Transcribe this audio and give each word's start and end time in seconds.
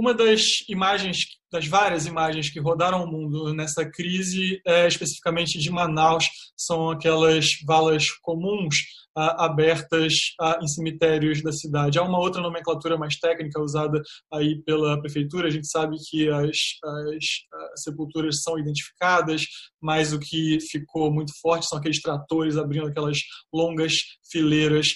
Uma 0.00 0.14
das 0.14 0.40
imagens, 0.66 1.18
das 1.52 1.66
várias 1.66 2.06
imagens 2.06 2.48
que 2.48 2.58
rodaram 2.58 3.04
o 3.04 3.06
mundo 3.06 3.52
nessa 3.52 3.84
crise, 3.84 4.58
é 4.66 4.88
especificamente 4.88 5.58
de 5.58 5.70
Manaus, 5.70 6.24
são 6.56 6.88
aquelas 6.88 7.44
valas 7.66 8.08
comuns 8.22 8.76
ah, 9.14 9.44
abertas 9.44 10.14
ah, 10.40 10.58
em 10.62 10.66
cemitérios 10.66 11.42
da 11.42 11.52
cidade. 11.52 11.98
Há 11.98 12.02
uma 12.02 12.18
outra 12.18 12.40
nomenclatura 12.40 12.96
mais 12.96 13.18
técnica 13.18 13.60
usada 13.60 14.00
aí 14.32 14.62
pela 14.62 14.98
prefeitura. 15.02 15.48
A 15.48 15.50
gente 15.50 15.68
sabe 15.68 15.96
que 16.08 16.30
as, 16.30 16.46
as, 16.46 17.14
as 17.14 17.24
ah, 17.52 17.72
sepulturas 17.76 18.42
são 18.42 18.58
identificadas, 18.58 19.42
mas 19.82 20.14
o 20.14 20.18
que 20.18 20.56
ficou 20.70 21.12
muito 21.12 21.32
forte 21.42 21.66
são 21.66 21.76
aqueles 21.76 22.00
tratores 22.00 22.56
abrindo 22.56 22.86
aquelas 22.86 23.18
longas 23.52 23.92
fileiras 24.32 24.88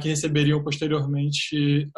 que 0.00 0.08
receberiam 0.08 0.62
posteriormente 0.62 1.88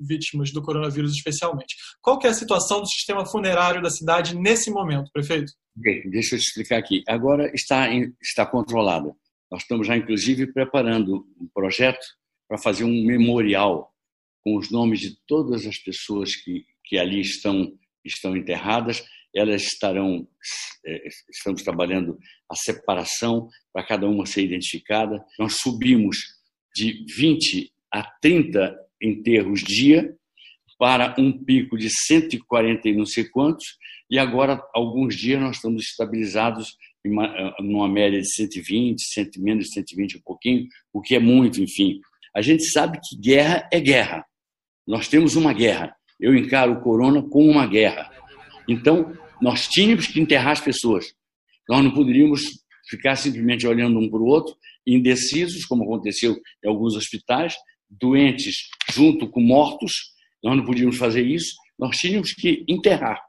vítimas 0.00 0.52
do 0.52 0.62
coronavírus, 0.62 1.12
especialmente. 1.12 1.74
Qual 2.00 2.18
é 2.24 2.28
a 2.28 2.34
situação 2.34 2.80
do 2.80 2.88
sistema 2.88 3.26
funerário 3.26 3.82
da 3.82 3.90
cidade 3.90 4.36
nesse 4.36 4.70
momento, 4.70 5.10
prefeito? 5.12 5.52
Deixa 5.76 6.36
eu 6.36 6.38
te 6.38 6.44
explicar 6.44 6.78
aqui. 6.78 7.02
Agora 7.08 7.50
está, 7.54 7.88
está 8.22 8.46
controlada. 8.46 9.12
Nós 9.50 9.62
estamos 9.62 9.86
já, 9.86 9.96
inclusive, 9.96 10.52
preparando 10.52 11.26
um 11.40 11.48
projeto 11.52 12.04
para 12.48 12.58
fazer 12.58 12.84
um 12.84 13.04
memorial 13.04 13.92
com 14.42 14.56
os 14.56 14.70
nomes 14.70 15.00
de 15.00 15.16
todas 15.26 15.66
as 15.66 15.78
pessoas 15.78 16.36
que, 16.36 16.64
que 16.84 16.98
ali 16.98 17.20
estão, 17.20 17.72
estão 18.04 18.36
enterradas. 18.36 19.04
Elas 19.34 19.62
estarão, 19.62 20.28
eh, 20.86 21.08
estamos 21.30 21.62
trabalhando 21.62 22.18
a 22.48 22.54
separação 22.54 23.48
para 23.72 23.86
cada 23.86 24.08
uma 24.08 24.26
ser 24.26 24.42
identificada. 24.42 25.24
Nós 25.38 25.56
subimos 25.56 26.16
de 26.74 27.04
20 27.16 27.70
a 27.92 28.02
30 28.20 28.76
enterros 29.00 29.60
dia 29.60 30.14
para 30.78 31.14
um 31.18 31.32
pico 31.32 31.78
de 31.78 31.88
140 31.88 32.88
e 32.88 32.96
não 32.96 33.06
sei 33.06 33.24
quantos, 33.24 33.64
e 34.10 34.18
agora, 34.18 34.62
alguns 34.74 35.16
dias, 35.16 35.40
nós 35.40 35.56
estamos 35.56 35.82
estabilizados 35.82 36.76
em 37.04 37.10
uma, 37.10 37.54
numa 37.60 37.88
média 37.88 38.20
de 38.20 38.28
120, 38.32 39.02
100, 39.02 39.30
menos 39.38 39.66
de 39.66 39.74
120 39.74 40.18
um 40.18 40.20
pouquinho, 40.22 40.66
o 40.92 41.00
que 41.00 41.14
é 41.14 41.18
muito, 41.18 41.60
enfim. 41.60 42.00
A 42.34 42.42
gente 42.42 42.64
sabe 42.70 42.98
que 43.02 43.16
guerra 43.16 43.68
é 43.72 43.80
guerra. 43.80 44.24
Nós 44.86 45.08
temos 45.08 45.36
uma 45.36 45.52
guerra. 45.52 45.94
Eu 46.20 46.34
encaro 46.36 46.72
o 46.72 46.80
corona 46.80 47.22
como 47.22 47.50
uma 47.50 47.66
guerra. 47.66 48.10
Então, 48.68 49.12
nós 49.40 49.68
tínhamos 49.68 50.06
que 50.06 50.20
enterrar 50.20 50.52
as 50.52 50.60
pessoas. 50.60 51.14
Nós 51.68 51.82
não 51.82 51.90
poderíamos 51.90 52.42
ficar 52.88 53.16
simplesmente 53.16 53.66
olhando 53.66 53.98
um 53.98 54.08
para 54.08 54.20
o 54.20 54.26
outro 54.26 54.54
indecisos, 54.86 55.64
como 55.64 55.84
aconteceu 55.84 56.36
em 56.64 56.68
alguns 56.68 56.94
hospitais, 56.96 57.54
doentes 57.90 58.68
junto 58.90 59.28
com 59.28 59.40
mortos, 59.40 60.12
nós 60.42 60.56
não 60.56 60.64
podíamos 60.64 60.96
fazer 60.96 61.22
isso, 61.22 61.54
nós 61.78 61.96
tínhamos 61.96 62.32
que 62.32 62.64
enterrar. 62.68 63.20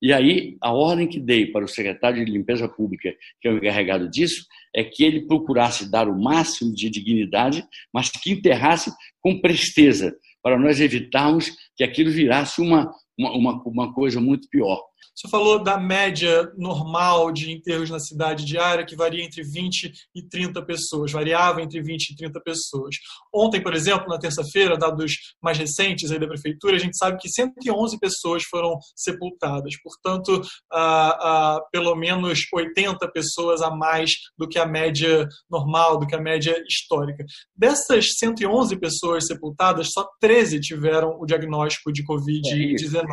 E 0.00 0.12
aí, 0.12 0.56
a 0.60 0.72
ordem 0.72 1.08
que 1.08 1.18
dei 1.18 1.46
para 1.46 1.64
o 1.64 1.68
secretário 1.68 2.24
de 2.24 2.30
Limpeza 2.30 2.68
Pública, 2.68 3.12
que 3.40 3.48
é 3.48 3.50
o 3.50 3.56
encarregado 3.56 4.08
disso, 4.08 4.46
é 4.74 4.84
que 4.84 5.02
ele 5.02 5.26
procurasse 5.26 5.90
dar 5.90 6.08
o 6.08 6.16
máximo 6.16 6.72
de 6.72 6.88
dignidade, 6.88 7.64
mas 7.92 8.08
que 8.08 8.30
enterrasse 8.30 8.92
com 9.20 9.40
presteza, 9.40 10.16
para 10.40 10.58
nós 10.58 10.80
evitarmos 10.80 11.50
que 11.76 11.82
aquilo 11.82 12.12
virasse 12.12 12.60
uma, 12.60 12.92
uma, 13.18 13.60
uma 13.64 13.92
coisa 13.92 14.20
muito 14.20 14.48
pior. 14.48 14.80
Você 15.14 15.28
falou 15.28 15.62
da 15.62 15.78
média 15.78 16.50
normal 16.56 17.32
de 17.32 17.50
enterros 17.50 17.90
na 17.90 17.98
cidade 17.98 18.44
diária, 18.44 18.84
que 18.84 18.96
varia 18.96 19.24
entre 19.24 19.42
20 19.42 19.92
e 20.14 20.22
30 20.22 20.62
pessoas, 20.64 21.12
variava 21.12 21.62
entre 21.62 21.82
20 21.82 22.10
e 22.10 22.16
30 22.16 22.40
pessoas. 22.40 22.96
Ontem, 23.34 23.62
por 23.62 23.74
exemplo, 23.74 24.08
na 24.08 24.18
terça-feira, 24.18 24.76
dados 24.76 25.12
mais 25.42 25.58
recentes 25.58 26.10
aí 26.10 26.18
da 26.18 26.26
prefeitura, 26.26 26.76
a 26.76 26.78
gente 26.78 26.96
sabe 26.96 27.18
que 27.18 27.28
111 27.28 27.98
pessoas 27.98 28.44
foram 28.44 28.78
sepultadas, 28.94 29.74
portanto, 29.82 30.40
ah, 30.72 31.18
ah, 31.20 31.60
pelo 31.72 31.94
menos 31.94 32.46
80 32.52 33.08
pessoas 33.10 33.62
a 33.62 33.70
mais 33.70 34.12
do 34.36 34.48
que 34.48 34.58
a 34.58 34.66
média 34.66 35.26
normal, 35.50 35.98
do 35.98 36.06
que 36.06 36.14
a 36.14 36.20
média 36.20 36.62
histórica. 36.68 37.24
Dessas 37.56 38.16
111 38.18 38.76
pessoas 38.78 39.26
sepultadas, 39.26 39.90
só 39.92 40.06
13 40.20 40.60
tiveram 40.60 41.18
o 41.20 41.26
diagnóstico 41.26 41.92
de 41.92 42.04
Covid-19. 42.04 43.06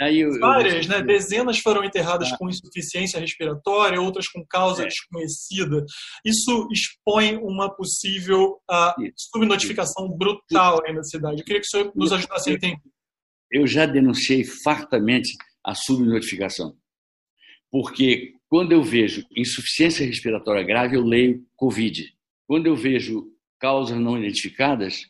É 0.00 0.12
Várias, 0.40 0.86
né? 0.86 1.02
Dezenas 1.14 1.58
foram 1.58 1.84
enterradas 1.84 2.32
ah. 2.32 2.36
com 2.36 2.48
insuficiência 2.48 3.20
respiratória, 3.20 4.00
outras 4.00 4.28
com 4.28 4.44
causa 4.44 4.82
é. 4.82 4.86
desconhecida. 4.86 5.84
Isso 6.24 6.68
expõe 6.72 7.36
uma 7.36 7.74
possível 7.74 8.60
uh, 8.68 8.92
subnotificação 9.16 10.08
brutal 10.08 10.80
aí 10.84 10.92
na 10.92 11.04
cidade. 11.04 11.40
Eu 11.40 11.44
queria 11.44 11.60
que 11.60 11.66
o 11.66 11.70
senhor 11.70 11.92
nos 11.94 12.12
ajudasse 12.12 12.50
a 12.50 12.52
entender. 12.54 12.80
Eu 13.52 13.66
já 13.66 13.86
denunciei 13.86 14.44
fartamente 14.44 15.30
a 15.64 15.74
subnotificação, 15.74 16.76
porque 17.70 18.32
quando 18.48 18.72
eu 18.72 18.82
vejo 18.82 19.24
insuficiência 19.36 20.04
respiratória 20.04 20.64
grave, 20.64 20.96
eu 20.96 21.04
leio 21.04 21.46
Covid. 21.56 22.12
Quando 22.46 22.66
eu 22.66 22.74
vejo 22.74 23.32
causas 23.60 23.98
não 23.98 24.18
identificadas, 24.18 25.06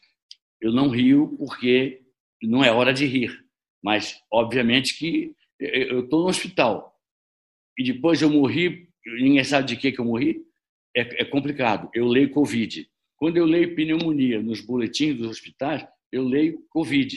eu 0.61 0.71
não 0.71 0.91
rio 0.91 1.35
porque 1.39 2.03
não 2.43 2.63
é 2.63 2.71
hora 2.71 2.93
de 2.93 3.07
rir. 3.07 3.33
Mas, 3.83 4.17
obviamente, 4.33 4.97
que 4.99 5.33
eu 5.65 6.05
estou 6.05 6.23
no 6.23 6.29
hospital 6.29 6.95
e 7.79 7.85
depois 7.85 8.23
eu 8.23 8.31
morri, 8.31 8.89
ninguém 9.05 9.43
sabe 9.45 9.69
de 9.69 9.77
que, 9.77 9.93
que 9.93 10.01
eu 10.01 10.05
morri, 10.05 10.43
é, 10.97 11.23
é 11.23 11.25
complicado. 11.25 11.89
Eu 11.95 12.07
leio 12.07 12.31
Covid. 12.31 12.89
Quando 13.17 13.37
eu 13.37 13.45
leio 13.45 13.75
pneumonia 13.75 14.41
nos 14.43 14.61
boletins 14.61 15.17
dos 15.17 15.29
hospitais, 15.29 15.85
eu 16.13 16.25
leio 16.25 16.59
Covid. 16.71 17.17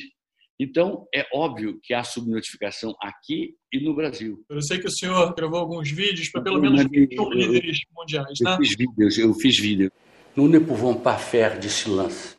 Então, 0.60 1.08
é 1.14 1.24
óbvio 1.32 1.80
que 1.84 1.94
há 1.94 2.04
subnotificação 2.04 2.96
aqui 3.00 3.56
e 3.72 3.80
no 3.80 3.94
Brasil. 3.94 4.44
Eu 4.50 4.62
sei 4.62 4.80
que 4.80 4.88
o 4.88 4.92
senhor 4.92 5.36
gravou 5.36 5.60
alguns 5.60 5.92
vídeos 5.92 6.30
para 6.30 6.42
pelo 6.42 6.60
menos 6.60 6.84
21 6.90 7.30
líderes 7.32 7.80
mundiais, 7.96 8.40
né? 8.42 8.54
Eu 8.54 8.58
fiz 8.58 8.76
vídeos, 8.76 9.18
eu 9.20 9.34
fiz 9.36 9.60
vídeo. 9.60 9.92
Nous 10.36 10.50
ne 10.50 10.60
pouvons 10.60 10.96
pas 10.96 11.18
faire 11.20 11.60
de 11.60 11.70
silence 11.70 12.37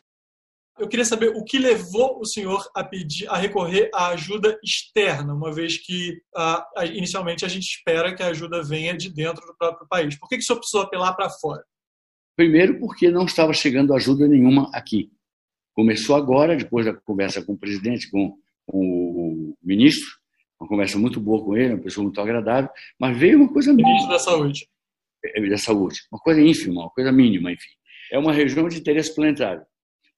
eu 0.79 0.87
queria 0.87 1.05
saber 1.05 1.29
o 1.29 1.43
que 1.43 1.57
levou 1.57 2.19
o 2.19 2.25
senhor 2.25 2.65
a 2.73 2.83
pedir, 2.83 3.27
a 3.29 3.37
recorrer 3.37 3.89
à 3.93 4.09
ajuda 4.09 4.57
externa, 4.63 5.33
uma 5.33 5.53
vez 5.53 5.77
que 5.77 6.21
uh, 6.35 6.83
inicialmente 6.93 7.43
a 7.43 7.47
gente 7.47 7.63
espera 7.63 8.15
que 8.15 8.23
a 8.23 8.27
ajuda 8.27 8.63
venha 8.63 8.95
de 8.95 9.13
dentro 9.13 9.45
do 9.45 9.55
próprio 9.57 9.87
país. 9.87 10.17
Por 10.17 10.29
que, 10.29 10.37
que 10.37 10.43
o 10.43 10.45
senhor 10.45 10.59
precisou 10.59 10.81
apelar 10.81 11.13
para 11.13 11.29
fora? 11.29 11.63
Primeiro, 12.35 12.79
porque 12.79 13.11
não 13.11 13.25
estava 13.25 13.53
chegando 13.53 13.93
ajuda 13.93 14.27
nenhuma 14.27 14.71
aqui. 14.73 15.11
Começou 15.73 16.15
agora, 16.15 16.55
depois 16.55 16.85
da 16.85 16.93
conversa 16.93 17.43
com 17.43 17.53
o 17.53 17.57
presidente, 17.57 18.09
com, 18.09 18.35
com 18.65 18.79
o 18.79 19.57
ministro, 19.61 20.09
uma 20.59 20.67
conversa 20.67 20.97
muito 20.97 21.19
boa 21.19 21.43
com 21.43 21.57
ele, 21.57 21.73
uma 21.73 21.83
pessoa 21.83 22.03
muito 22.03 22.19
agradável, 22.19 22.69
mas 22.99 23.17
veio 23.17 23.37
uma 23.37 23.51
coisa 23.51 23.71
mínima. 23.71 23.89
Ministro 23.89 24.13
da 24.13 24.19
Saúde. 24.19 24.67
É, 25.23 25.49
da 25.49 25.57
Saúde. 25.57 26.01
Uma 26.11 26.19
coisa 26.19 26.41
ínfima, 26.41 26.81
uma 26.81 26.89
coisa 26.89 27.11
mínima, 27.11 27.51
enfim. 27.51 27.69
É 28.11 28.17
uma 28.17 28.31
região 28.31 28.67
de 28.67 28.79
interesse 28.79 29.13
planetário 29.13 29.65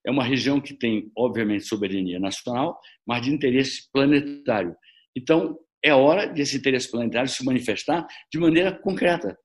é 0.05 0.11
uma 0.11 0.23
região 0.23 0.59
que 0.59 0.73
tem, 0.73 1.11
obviamente, 1.15 1.65
soberania 1.65 2.19
nacional, 2.19 2.79
mas 3.05 3.21
de 3.23 3.31
interesse 3.31 3.89
planetário. 3.91 4.75
Então, 5.15 5.57
é 5.83 5.93
hora 5.93 6.27
desse 6.27 6.57
interesse 6.57 6.89
planetário 6.89 7.29
se 7.29 7.43
manifestar 7.43 8.05
de 8.31 8.39
maneira 8.39 8.71
concreta, 8.71 9.37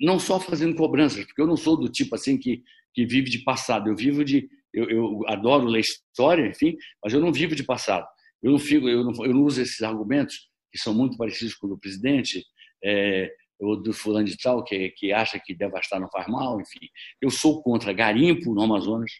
não 0.00 0.18
só 0.18 0.40
fazendo 0.40 0.76
cobranças, 0.76 1.24
porque 1.24 1.40
eu 1.40 1.46
não 1.46 1.56
sou 1.56 1.78
do 1.78 1.88
tipo 1.88 2.14
assim 2.14 2.38
que, 2.38 2.62
que 2.92 3.06
vive 3.06 3.30
de 3.30 3.42
passado, 3.42 3.88
eu 3.88 3.96
vivo 3.96 4.24
de. 4.24 4.48
Eu, 4.72 4.90
eu 4.90 5.20
adoro 5.28 5.66
ler 5.66 5.80
história, 5.80 6.46
enfim, 6.48 6.76
mas 7.02 7.12
eu 7.12 7.20
não 7.20 7.32
vivo 7.32 7.54
de 7.54 7.62
passado. 7.62 8.06
Eu 8.42 8.50
não, 8.50 8.58
fico, 8.58 8.88
eu 8.88 9.04
não, 9.04 9.24
eu 9.24 9.32
não 9.32 9.42
uso 9.44 9.62
esses 9.62 9.80
argumentos, 9.82 10.48
que 10.72 10.78
são 10.78 10.92
muito 10.92 11.16
parecidos 11.16 11.54
com 11.54 11.68
o 11.68 11.70
do 11.70 11.78
presidente, 11.78 12.44
é, 12.84 13.30
ou 13.60 13.80
do 13.80 13.92
fulano 13.92 14.26
de 14.26 14.36
tal, 14.36 14.64
que, 14.64 14.90
que 14.90 15.12
acha 15.12 15.40
que 15.42 15.54
devastar 15.54 16.00
não 16.00 16.10
faz 16.10 16.26
mal, 16.26 16.60
enfim. 16.60 16.88
Eu 17.22 17.30
sou 17.30 17.62
contra 17.62 17.92
garimpo 17.92 18.52
no 18.52 18.62
Amazonas, 18.62 19.10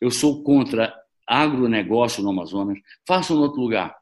eu 0.00 0.10
sou 0.10 0.42
contra 0.42 0.94
agronegócio 1.26 2.22
no 2.22 2.30
Amazonas. 2.30 2.78
Façam 3.06 3.36
em 3.36 3.40
outro 3.40 3.60
lugar. 3.60 3.94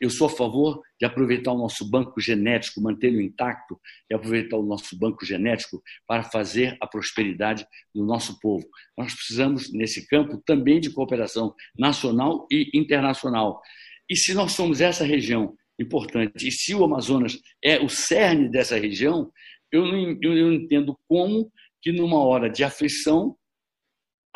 Eu 0.00 0.10
sou 0.10 0.28
a 0.28 0.30
favor 0.30 0.80
de 0.98 1.04
aproveitar 1.04 1.52
o 1.52 1.58
nosso 1.58 1.88
banco 1.90 2.20
genético, 2.20 2.80
mantê-lo 2.80 3.20
intacto 3.20 3.78
e 4.08 4.14
aproveitar 4.14 4.56
o 4.56 4.62
nosso 4.62 4.96
banco 4.96 5.26
genético 5.26 5.82
para 6.06 6.22
fazer 6.22 6.76
a 6.80 6.86
prosperidade 6.86 7.66
do 7.92 8.04
nosso 8.04 8.38
povo. 8.38 8.64
Nós 8.96 9.12
precisamos, 9.12 9.72
nesse 9.72 10.06
campo, 10.06 10.40
também 10.46 10.78
de 10.78 10.90
cooperação 10.90 11.52
nacional 11.76 12.46
e 12.50 12.70
internacional. 12.72 13.60
E 14.08 14.14
se 14.14 14.34
nós 14.34 14.52
somos 14.52 14.80
essa 14.80 15.04
região 15.04 15.56
importante, 15.80 16.46
e 16.46 16.52
se 16.52 16.74
o 16.74 16.84
Amazonas 16.84 17.38
é 17.62 17.80
o 17.80 17.88
cerne 17.88 18.48
dessa 18.48 18.78
região, 18.78 19.32
eu 19.70 19.84
não, 19.84 20.18
eu 20.22 20.34
não 20.34 20.52
entendo 20.52 20.96
como 21.08 21.50
que 21.82 21.92
numa 21.92 22.18
hora 22.18 22.48
de 22.48 22.62
aflição 22.62 23.36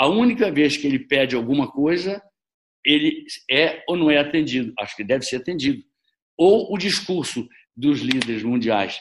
a 0.03 0.09
única 0.09 0.51
vez 0.51 0.77
que 0.77 0.85
ele 0.85 0.99
pede 0.99 1.37
alguma 1.37 1.71
coisa, 1.71 2.21
ele 2.85 3.25
é 3.49 3.85
ou 3.87 3.97
não 3.97 4.11
é 4.11 4.19
atendido. 4.19 4.73
Acho 4.81 4.97
que 4.97 5.05
deve 5.05 5.25
ser 5.25 5.37
atendido. 5.37 5.81
Ou 6.37 6.75
o 6.75 6.77
discurso 6.77 7.49
dos 7.77 8.01
líderes 8.01 8.43
mundiais 8.43 8.99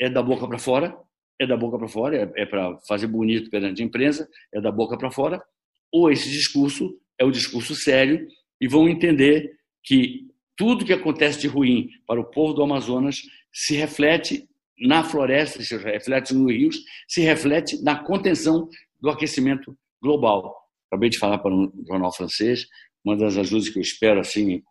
é 0.00 0.08
da 0.08 0.22
boca 0.22 0.46
para 0.46 0.56
fora, 0.56 0.96
é 1.40 1.44
da 1.44 1.56
boca 1.56 1.76
para 1.76 1.88
fora, 1.88 2.32
é, 2.36 2.42
é 2.42 2.46
para 2.46 2.78
fazer 2.86 3.08
bonito 3.08 3.50
perante 3.50 3.82
a 3.82 3.84
imprensa, 3.84 4.28
é 4.52 4.60
da 4.60 4.70
boca 4.70 4.96
para 4.96 5.10
fora, 5.10 5.42
ou 5.90 6.08
esse 6.08 6.30
discurso 6.30 6.96
é 7.18 7.24
o 7.24 7.32
discurso 7.32 7.74
sério 7.74 8.24
e 8.60 8.68
vão 8.68 8.88
entender 8.88 9.56
que 9.82 10.28
tudo 10.56 10.84
que 10.84 10.92
acontece 10.92 11.40
de 11.40 11.48
ruim 11.48 11.88
para 12.06 12.20
o 12.20 12.30
povo 12.30 12.54
do 12.54 12.62
Amazonas 12.62 13.16
se 13.52 13.74
reflete 13.74 14.48
na 14.78 15.02
floresta, 15.02 15.60
se 15.64 15.76
reflete 15.76 16.32
nos 16.32 16.52
rios, 16.52 16.76
se 17.08 17.22
reflete 17.22 17.82
na 17.82 17.96
contenção 17.96 18.68
do 19.00 19.10
aquecimento 19.10 19.76
global. 20.04 20.54
Acabei 20.90 21.08
de 21.08 21.18
falar 21.18 21.38
para 21.38 21.52
um 21.52 21.72
jornal 21.88 22.14
francês, 22.14 22.66
uma 23.04 23.16
das 23.16 23.36
ajudas 23.36 23.68
que 23.68 23.78
eu 23.78 23.82
espero 23.82 24.20
assim 24.20 24.62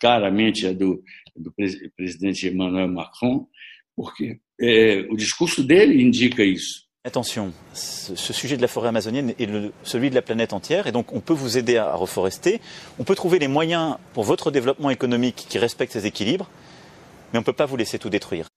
claramente 0.00 0.66
é 0.66 0.72
do, 0.72 1.02
do 1.36 1.52
Emmanuel 1.58 2.88
Macron, 2.88 3.46
porque 3.96 4.40
é, 4.60 5.00
o 5.10 5.16
discurso 5.16 5.62
dele 5.62 6.02
indica 6.02 6.42
isso. 6.42 6.84
Attention, 7.06 7.52
ce 7.74 8.32
sujet 8.32 8.56
de 8.56 8.62
la 8.62 8.68
forêt 8.68 8.88
amazonienne 8.88 9.34
est 9.38 9.46
celui 9.82 10.08
de 10.08 10.14
la 10.14 10.22
planète 10.22 10.54
entière 10.54 10.86
et 10.86 10.92
donc 10.92 11.12
on 11.12 11.20
peut 11.20 11.34
vous 11.34 11.58
aider 11.58 11.76
à 11.76 11.94
reforester. 11.94 12.62
On 12.98 13.04
peut 13.04 13.14
trouver 13.14 13.38
les 13.38 13.48
moyens 13.48 13.98
pour 14.14 14.24
votre 14.24 14.50
développement 14.50 14.88
économique 14.88 15.44
qui 15.48 15.58
respecte 15.58 15.92
ces 15.92 16.06
équilibres, 16.06 16.48
mais 17.30 17.38
on 17.38 17.42
ne 17.42 17.44
peut 17.44 17.52
pas 17.52 17.66
vous 17.66 17.76
laisser 17.76 17.98
tout 17.98 18.08
détruire. 18.08 18.48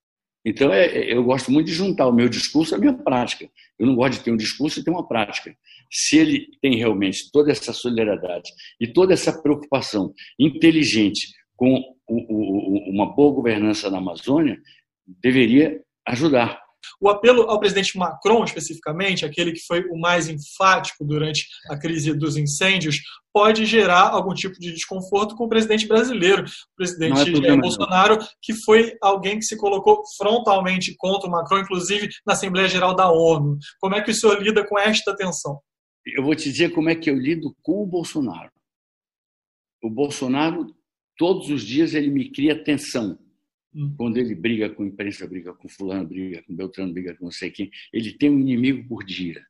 Então, 0.45 0.72
é, 0.72 1.13
eu 1.13 1.24
gosto 1.24 1.51
muito 1.51 1.68
de 1.68 1.74
juntar 1.74 2.07
o 2.07 2.13
meu 2.13 2.30
discurso 2.30 2.74
à 2.74 2.78
minha 2.78 2.94
prática. 2.94 3.50
Eu 3.78 3.86
não 3.86 3.95
gosto 3.95 4.19
de 4.19 4.24
ter 4.24 4.31
um 4.31 4.38
discurso 4.38 4.80
e 4.80 4.84
ter 4.84 4.92
uma 4.92 5.07
prática. 5.07 5.56
Se 5.92 6.18
ele 6.18 6.48
tem 6.62 6.75
realmente 6.75 7.30
toda 7.31 7.51
essa 7.51 7.74
solidariedade 7.74 8.50
e 8.80 8.88
toda 8.88 9.13
essa 9.13 9.42
preocupação 9.42 10.13
inteligente 10.39 11.28
com 11.56 11.81
o, 12.07 12.88
o, 12.88 12.92
uma 12.92 13.13
boa 13.13 13.34
governança 13.34 13.89
na 13.89 13.98
Amazônia, 13.98 14.57
deveria 15.06 15.81
ajudar. 16.06 16.67
O 17.00 17.10
apelo 17.10 17.44
ao 17.44 17.60
presidente 17.60 17.98
Macron, 17.98 18.44
especificamente, 18.44 19.25
aquele 19.25 19.51
que 19.51 19.66
foi 19.66 19.84
o 19.89 20.00
mais 20.00 20.28
enfático 20.28 21.06
durante 21.06 21.45
a 21.69 21.78
crise 21.78 22.13
dos 22.13 22.38
incêndios, 22.38 22.98
pode 23.34 23.66
gerar 23.66 24.10
algum 24.10 24.34
tipo 24.34 24.56
de 24.60 24.72
desconforto 24.72 25.36
com 25.36 25.45
o 25.45 25.50
presidente 25.50 25.88
brasileiro, 25.88 26.44
o 26.44 26.75
presidente 26.75 27.45
é 27.45 27.56
Bolsonaro, 27.56 28.18
que 28.42 28.54
foi 28.66 28.95
alguém 29.00 29.38
que 29.38 29.45
se 29.45 29.56
colocou 29.56 30.01
frontalmente 30.18 30.95
contra 30.98 31.30
o 31.30 31.31
Macron, 31.31 31.60
inclusive 31.60 32.10
na 32.25 32.34
Assembleia 32.34 32.68
Geral 32.68 32.95
da 32.95 33.12
ONU. 33.12 33.60
Como 33.80 33.95
é 33.95 34.01
que 34.01 34.10
o 34.10 34.13
senhor 34.13 34.42
lida 34.42 34.66
com 34.68 34.80
esta 34.80 35.16
tensão? 35.16 35.60
Eu 36.04 36.24
vou 36.24 36.33
te 36.36 36.50
dizer 36.51 36.74
como 36.74 36.90
é 36.90 36.95
que 36.95 37.10
eu 37.12 37.16
lido 37.16 37.56
com 37.62 37.83
o 37.83 37.86
Bolsonaro. 37.86 38.50
O 39.83 39.90
Bolsonaro, 39.90 40.74
todos 41.16 41.50
os 41.50 41.62
dias, 41.62 41.94
ele 41.94 42.10
me 42.10 42.31
cria 42.31 42.63
tensão 42.63 43.19
Hum. 43.74 43.94
Quando 43.98 44.18
ele 44.18 44.34
briga 44.34 44.69
com 44.69 44.84
a 44.84 44.88
imprensa, 44.88 45.28
briga 45.28 45.54
com 45.54 45.68
fulano, 45.68 46.08
briga 46.08 46.44
com 46.44 46.56
Beltrano, 46.56 46.94
briga 46.94 47.16
com 47.16 47.25
não 47.25 47.31
sei 47.31 47.52
quem, 47.52 47.69
ele 47.92 48.14
tem 48.14 48.30
um 48.30 48.40
inimigo 48.40 48.88
por 48.88 49.04
dia. 49.04 49.46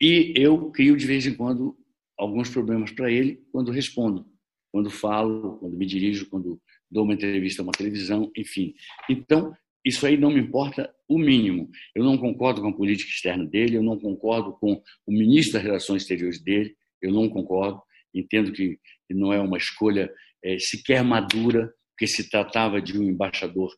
E 0.00 0.34
eu 0.36 0.70
crio 0.70 0.96
de 0.96 1.06
vez 1.06 1.26
em 1.26 1.34
quando 1.34 1.76
alguns 2.16 2.48
problemas 2.48 2.90
para 2.90 3.10
ele 3.10 3.42
quando 3.52 3.70
respondo, 3.70 4.26
quando 4.72 4.90
falo, 4.90 5.58
quando 5.58 5.76
me 5.76 5.86
dirijo, 5.86 6.28
quando 6.28 6.60
dou 6.90 7.04
uma 7.04 7.14
entrevista 7.14 7.62
a 7.62 7.64
uma 7.64 7.72
televisão, 7.72 8.30
enfim. 8.36 8.74
Então, 9.08 9.54
isso 9.84 10.06
aí 10.06 10.16
não 10.16 10.30
me 10.30 10.40
importa 10.40 10.92
o 11.08 11.18
mínimo. 11.18 11.70
Eu 11.94 12.04
não 12.04 12.16
concordo 12.16 12.62
com 12.62 12.68
a 12.68 12.76
política 12.76 13.10
externa 13.10 13.44
dele, 13.44 13.76
eu 13.76 13.82
não 13.82 13.98
concordo 13.98 14.52
com 14.54 14.82
o 15.06 15.12
ministro 15.12 15.54
das 15.54 15.62
Relações 15.62 16.02
Exteriores 16.02 16.42
dele, 16.42 16.74
eu 17.02 17.12
não 17.12 17.28
concordo. 17.28 17.82
Entendo 18.14 18.52
que 18.52 18.78
não 19.10 19.32
é 19.32 19.40
uma 19.40 19.58
escolha 19.58 20.12
é, 20.42 20.58
sequer 20.58 21.02
madura 21.04 21.72
porque 21.94 22.08
se 22.08 22.28
tratava 22.28 22.82
de 22.82 22.98
um 22.98 23.04
embaixador 23.04 23.72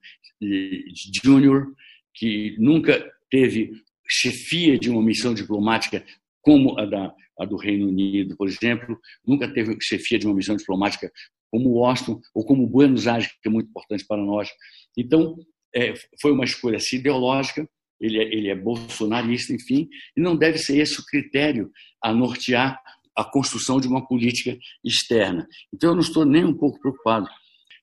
júnior 1.23 1.67
que 2.15 2.57
nunca 2.59 3.13
teve 3.31 3.71
chefia 4.09 4.79
de 4.79 4.91
uma 4.91 5.03
missão 5.03 5.35
diplomática 5.35 6.05
como 6.41 6.79
a, 6.79 6.87
da, 6.87 7.15
a 7.39 7.45
do 7.45 7.57
Reino 7.57 7.89
Unido, 7.89 8.37
por 8.37 8.49
exemplo, 8.49 8.99
nunca 9.27 9.53
teve 9.53 9.77
chefia 9.83 10.19
de 10.19 10.27
uma 10.27 10.35
missão 10.35 10.57
diplomática 10.57 11.11
como 11.51 11.71
Washington 11.71 12.21
ou 12.35 12.45
como 12.45 12.67
Buenos 12.67 13.07
Aires, 13.07 13.29
que 13.43 13.49
é 13.49 13.51
muito 13.51 13.69
importante 13.69 14.05
para 14.07 14.23
nós. 14.23 14.49
Então, 14.97 15.37
é, 15.75 15.95
foi 16.21 16.33
uma 16.33 16.45
escolha 16.45 16.77
assim, 16.77 16.97
ideológica, 16.97 17.69
ele 18.01 18.19
é, 18.19 18.23
ele 18.23 18.49
é 18.49 18.55
bolsonarista, 18.55 19.53
enfim, 19.53 19.89
e 20.17 20.21
não 20.21 20.37
deve 20.37 20.59
ser 20.59 20.79
esse 20.79 21.01
o 21.01 21.05
critério 21.05 21.71
a 22.03 22.12
nortear 22.12 22.81
a 23.17 23.25
construção 23.25 23.81
de 23.81 23.89
uma 23.89 24.07
política 24.07 24.57
externa. 24.85 25.47
Então, 25.73 25.91
eu 25.91 25.95
não 25.95 26.03
estou 26.03 26.25
nem 26.25 26.45
um 26.45 26.55
pouco 26.55 26.79
preocupado 26.81 27.27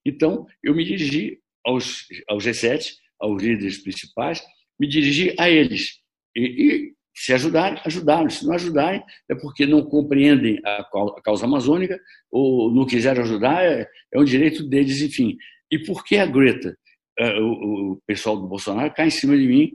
então, 0.06 0.46
eu 0.64 0.76
me 0.76 0.84
dirigi 0.84 1.40
aos, 1.66 2.06
aos 2.28 2.44
G7, 2.44 2.92
aos 3.20 3.42
líderes 3.42 3.78
principais, 3.82 4.44
me 4.80 4.88
dirigi 4.88 5.34
a 5.40 5.50
eles. 5.50 6.00
E, 6.36 6.42
e 6.42 6.94
se 7.16 7.34
ajudarem, 7.34 7.80
ajudaram. 7.86 8.30
Se 8.30 8.46
não 8.46 8.54
ajudarem, 8.54 9.04
é 9.30 9.36
porque 9.36 9.66
não 9.66 9.84
compreendem 9.84 10.60
a, 10.66 10.84
causa 11.24 11.46
amazônica 11.46 12.00
ou 12.32 12.74
não 12.74 12.86
quiseram 12.86 13.24
ajudar, 13.24 13.64
é, 13.64 13.88
é 14.12 14.20
um 14.20 14.26
direito 14.26 14.68
deles, 14.68 15.02
enfim. 15.02 15.38
E 15.72 15.80
por 15.80 16.04
que 16.04 16.18
a 16.18 16.26
Greta? 16.26 16.76
É, 17.18 17.40
o, 17.40 17.94
o, 17.94 18.02
pessoal 18.08 18.38
do 18.38 18.48
Bolsonaro 18.48 18.94
cai 18.94 19.08
em 19.08 19.12
cima 19.12 19.38
de 19.38 19.48
mim. 19.48 19.72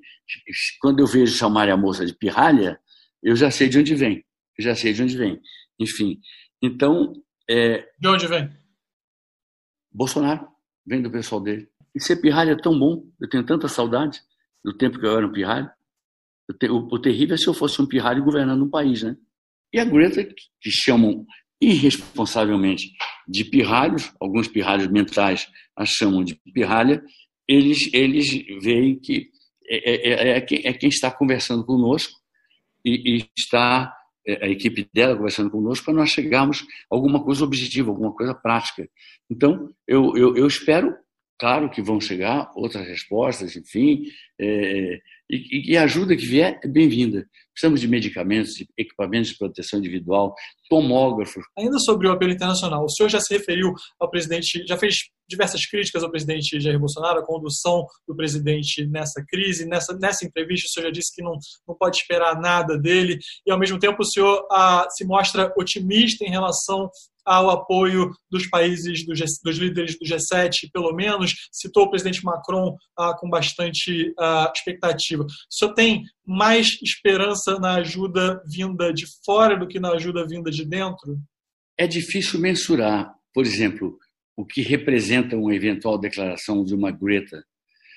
Quando 0.80 1.00
eu 1.00 1.06
vejo 1.06 1.36
chamar 1.36 1.68
a 1.68 1.76
moça 1.76 2.04
de 2.04 2.14
pirralha, 2.14 2.78
eu 3.22 3.36
já 3.36 3.50
sei 3.50 3.68
de 3.68 3.78
onde 3.78 3.94
vem. 3.94 4.24
Eu 4.58 4.64
já 4.64 4.74
sei 4.74 4.92
de 4.92 5.02
onde 5.02 5.16
vem. 5.16 5.40
Enfim, 5.78 6.18
então... 6.60 7.14
É... 7.48 7.86
De 7.98 8.08
onde 8.08 8.26
vem? 8.26 8.50
Bolsonaro, 9.92 10.46
vem 10.86 11.02
do 11.02 11.10
pessoal 11.10 11.40
dele. 11.40 11.68
E 11.94 12.00
ser 12.00 12.16
pirralho 12.16 12.52
é 12.52 12.56
tão 12.56 12.78
bom, 12.78 13.04
eu 13.20 13.28
tenho 13.28 13.44
tanta 13.44 13.68
saudade 13.68 14.20
do 14.64 14.76
tempo 14.76 14.98
que 14.98 15.06
eu 15.06 15.16
era 15.16 15.26
um 15.26 15.32
pirralho. 15.32 15.70
O, 16.70 16.94
o 16.94 16.98
terrível 16.98 17.34
é 17.34 17.38
se 17.38 17.46
eu 17.46 17.54
fosse 17.54 17.80
um 17.80 17.86
pirralho 17.86 18.24
governando 18.24 18.64
um 18.64 18.70
país, 18.70 19.02
né? 19.02 19.16
E 19.72 19.78
a 19.78 19.84
Greta, 19.84 20.24
que 20.24 20.70
chamam 20.70 21.26
irresponsavelmente 21.60 22.92
de 23.26 23.44
pirralhos, 23.44 24.12
alguns 24.20 24.48
pirralhos 24.48 24.88
mentais 24.88 25.48
a 25.76 25.84
chamam 25.84 26.24
de 26.24 26.34
pirralha, 26.54 27.02
eles, 27.46 27.92
eles 27.92 28.28
veem 28.62 28.98
que 28.98 29.30
é, 29.68 29.90
é, 29.90 30.12
é, 30.12 30.28
é, 30.36 30.40
quem, 30.40 30.62
é 30.64 30.78
está 30.82 31.10
conversando 31.10 31.64
conosco 31.64 32.18
e, 32.84 33.18
e 33.18 33.28
está 33.36 33.94
a 34.28 34.48
equipe 34.48 34.88
dela 34.92 35.16
conversando 35.16 35.50
conosco 35.50 35.86
para 35.86 35.94
nós 35.94 36.10
chegarmos 36.10 36.62
a 36.90 36.94
alguma 36.94 37.22
coisa 37.24 37.44
objetiva, 37.44 37.90
alguma 37.90 38.12
coisa 38.12 38.34
prática. 38.34 38.88
Então, 39.30 39.70
eu, 39.86 40.16
eu, 40.16 40.36
eu 40.36 40.46
espero, 40.46 40.94
claro 41.38 41.70
que 41.70 41.80
vão 41.80 42.00
chegar 42.00 42.50
outras 42.54 42.86
respostas, 42.86 43.56
enfim, 43.56 44.04
é, 44.40 44.98
e, 45.30 45.72
e 45.72 45.76
a 45.76 45.84
ajuda 45.84 46.16
que 46.16 46.26
vier 46.26 46.60
é 46.62 46.68
bem-vinda. 46.68 47.26
Precisamos 47.52 47.80
de 47.80 47.88
medicamentos, 47.88 48.54
de 48.54 48.66
equipamentos 48.76 49.30
de 49.30 49.38
proteção 49.38 49.78
individual, 49.78 50.34
tomógrafos. 50.68 51.44
Ainda 51.58 51.78
sobre 51.78 52.06
o 52.06 52.12
apelo 52.12 52.32
internacional, 52.32 52.84
o 52.84 52.88
senhor 52.88 53.08
já 53.08 53.20
se 53.20 53.34
referiu 53.34 53.72
ao 53.98 54.10
presidente, 54.10 54.64
já 54.66 54.76
fez 54.76 55.10
diversas 55.28 55.66
críticas 55.66 56.02
ao 56.02 56.10
presidente 56.10 56.60
Jair 56.60 56.78
Bolsonaro, 56.78 57.20
a 57.20 57.26
condução 57.26 57.86
do 58.06 58.16
presidente 58.16 58.86
nessa 58.86 59.24
crise. 59.26 59.66
Nessa, 59.66 59.96
nessa 59.96 60.24
entrevista, 60.24 60.66
o 60.66 60.70
senhor 60.70 60.86
já 60.86 60.92
disse 60.92 61.14
que 61.14 61.22
não, 61.22 61.36
não 61.66 61.76
pode 61.76 61.98
esperar 61.98 62.40
nada 62.40 62.78
dele, 62.78 63.18
e 63.46 63.50
ao 63.50 63.58
mesmo 63.58 63.78
tempo 63.78 64.02
o 64.02 64.06
senhor 64.06 64.46
ah, 64.50 64.86
se 64.90 65.04
mostra 65.04 65.52
otimista 65.56 66.24
em 66.24 66.30
relação 66.30 66.90
ao 67.28 67.50
apoio 67.50 68.10
dos 68.30 68.48
países, 68.48 69.04
do 69.04 69.14
G, 69.14 69.26
dos 69.44 69.58
líderes 69.58 69.98
do 69.98 70.06
G7, 70.06 70.70
pelo 70.72 70.94
menos, 70.94 71.34
citou 71.52 71.84
o 71.84 71.90
presidente 71.90 72.24
Macron 72.24 72.74
ah, 72.98 73.14
com 73.18 73.28
bastante 73.28 74.14
ah, 74.18 74.50
expectativa. 74.54 75.24
O 75.24 75.26
senhor 75.50 75.74
tem 75.74 76.04
mais 76.26 76.78
esperança 76.82 77.58
na 77.58 77.74
ajuda 77.74 78.42
vinda 78.46 78.92
de 78.94 79.04
fora 79.24 79.58
do 79.58 79.68
que 79.68 79.78
na 79.78 79.90
ajuda 79.90 80.26
vinda 80.26 80.50
de 80.50 80.64
dentro? 80.64 81.18
É 81.76 81.86
difícil 81.86 82.40
mensurar, 82.40 83.14
por 83.34 83.44
exemplo, 83.44 83.98
o 84.38 84.46
que 84.46 84.62
representa 84.62 85.36
uma 85.36 85.52
eventual 85.52 85.98
declaração 85.98 86.64
de 86.64 86.72
uma 86.72 86.92
Greta. 86.92 87.44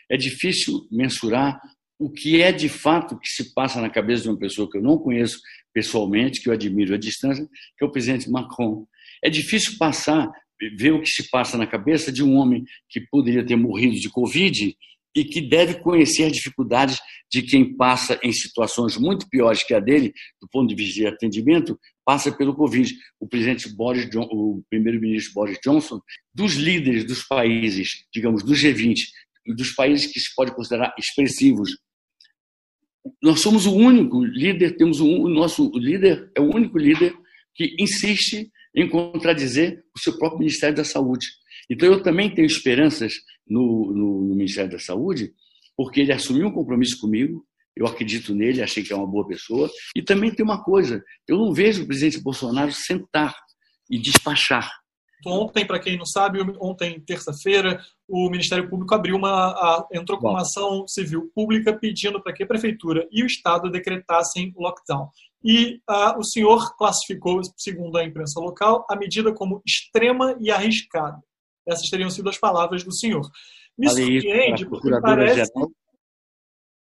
É 0.09 0.17
difícil 0.17 0.87
mensurar 0.91 1.61
o 1.99 2.09
que 2.09 2.41
é 2.41 2.51
de 2.51 2.67
fato 2.67 3.15
que 3.19 3.29
se 3.29 3.53
passa 3.53 3.79
na 3.79 3.91
cabeça 3.91 4.23
de 4.23 4.29
uma 4.29 4.39
pessoa 4.39 4.67
que 4.67 4.75
eu 4.75 4.81
não 4.81 4.97
conheço 4.97 5.37
pessoalmente, 5.71 6.41
que 6.41 6.49
eu 6.49 6.53
admiro 6.53 6.95
à 6.95 6.97
distância, 6.97 7.47
que 7.77 7.85
é 7.85 7.87
o 7.87 7.91
presidente 7.91 8.27
Macron. 8.27 8.87
É 9.23 9.29
difícil 9.29 9.77
passar, 9.77 10.31
ver 10.79 10.93
o 10.93 11.01
que 11.03 11.11
se 11.11 11.29
passa 11.29 11.59
na 11.59 11.67
cabeça 11.67 12.11
de 12.11 12.23
um 12.23 12.33
homem 12.33 12.63
que 12.89 13.01
poderia 13.11 13.45
ter 13.45 13.55
morrido 13.55 13.93
de 13.93 14.09
Covid 14.09 14.75
e 15.15 15.23
que 15.23 15.41
deve 15.41 15.75
conhecer 15.75 16.23
as 16.23 16.31
dificuldades 16.31 16.99
de 17.31 17.43
quem 17.43 17.75
passa 17.77 18.19
em 18.23 18.33
situações 18.33 18.97
muito 18.97 19.29
piores 19.29 19.61
que 19.61 19.75
a 19.75 19.79
dele, 19.79 20.11
do 20.41 20.47
ponto 20.49 20.69
de 20.69 20.75
vista 20.75 20.95
de 20.95 21.05
atendimento, 21.05 21.79
passa 22.05 22.31
pelo 22.31 22.55
Covid. 22.55 22.93
O 23.19 23.27
presidente 23.27 23.69
Boris 23.69 24.07
o 24.15 24.61
primeiro-ministro 24.69 25.33
Boris 25.33 25.59
Johnson, 25.63 26.01
dos 26.33 26.53
líderes 26.53 27.05
dos 27.05 27.23
países, 27.23 28.05
digamos, 28.13 28.43
do 28.43 28.53
G20, 28.53 28.95
dos 29.55 29.71
países 29.71 30.11
que 30.11 30.19
se 30.19 30.33
pode 30.35 30.53
considerar 30.53 30.93
expressivos, 30.97 31.77
nós 33.21 33.39
somos 33.39 33.65
o 33.65 33.73
único 33.73 34.23
líder, 34.23 34.77
temos 34.77 34.99
um, 34.99 35.21
o 35.21 35.29
nosso 35.29 35.71
líder 35.75 36.31
é 36.35 36.41
o 36.41 36.53
único 36.53 36.77
líder 36.77 37.15
que 37.55 37.75
insiste 37.79 38.51
em 38.75 38.87
contradizer 38.87 39.83
o 39.95 39.99
seu 39.99 40.17
próprio 40.17 40.39
Ministério 40.39 40.75
da 40.75 40.83
Saúde. 40.83 41.27
Então, 41.69 41.87
eu 41.87 42.01
também 42.01 42.33
tenho 42.33 42.45
esperanças 42.45 43.13
no, 43.47 43.91
no, 43.93 44.21
no 44.27 44.35
Ministério 44.35 44.71
da 44.71 44.79
Saúde, 44.79 45.33
porque 45.75 45.99
ele 46.01 46.13
assumiu 46.13 46.47
um 46.47 46.51
compromisso 46.51 46.99
comigo, 46.99 47.45
eu 47.75 47.87
acredito 47.87 48.33
nele, 48.33 48.61
achei 48.61 48.83
que 48.83 48.91
é 48.91 48.95
uma 48.95 49.07
boa 49.07 49.27
pessoa. 49.27 49.69
E 49.95 50.01
também 50.01 50.33
tem 50.33 50.43
uma 50.43 50.63
coisa: 50.63 51.03
eu 51.27 51.37
não 51.37 51.53
vejo 51.53 51.83
o 51.83 51.87
presidente 51.87 52.21
Bolsonaro 52.21 52.71
sentar 52.71 53.35
e 53.89 53.99
despachar. 53.99 54.69
Ontem, 55.25 55.65
para 55.65 55.79
quem 55.79 55.97
não 55.97 56.05
sabe, 56.05 56.39
ontem, 56.59 56.99
terça-feira, 56.99 57.79
o 58.09 58.27
Ministério 58.29 58.67
Público 58.67 58.95
abriu 58.95 59.15
uma, 59.15 59.51
a, 59.51 59.87
entrou 59.93 60.17
com 60.17 60.29
uma 60.29 60.41
ação 60.41 60.87
civil 60.87 61.31
pública 61.35 61.77
pedindo 61.77 62.21
para 62.23 62.33
que 62.33 62.43
a 62.43 62.47
prefeitura 62.47 63.07
e 63.11 63.21
o 63.21 63.27
Estado 63.27 63.69
decretassem 63.69 64.51
lockdown. 64.57 65.09
E 65.43 65.79
a, 65.87 66.17
o 66.17 66.23
senhor 66.23 66.75
classificou, 66.75 67.39
segundo 67.55 67.97
a 67.97 68.03
imprensa 68.03 68.39
local, 68.39 68.85
a 68.89 68.95
medida 68.95 69.31
como 69.31 69.61
extrema 69.65 70.35
e 70.39 70.49
arriscada. 70.49 71.19
Essas 71.67 71.87
teriam 71.87 72.09
sido 72.09 72.27
as 72.27 72.39
palavras 72.39 72.83
do 72.83 72.91
senhor. 72.91 73.21
Me 73.77 73.87
Falei 73.87 74.21
surpreende 74.21 74.65
porque 74.67 74.89
parece... 75.01 75.35
Geral 75.35 75.71